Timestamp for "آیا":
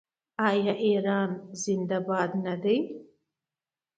0.49-0.73